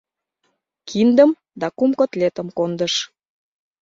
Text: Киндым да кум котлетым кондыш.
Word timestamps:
Киндым 0.87 1.31
да 1.59 1.67
кум 1.77 1.91
котлетым 1.99 2.47
кондыш. 2.57 2.93